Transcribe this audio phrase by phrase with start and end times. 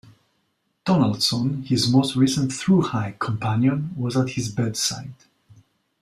[0.83, 5.13] Donaldson, his most recent through-hike companion, was at his bedside.